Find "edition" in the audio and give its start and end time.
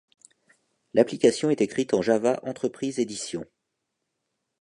2.97-3.45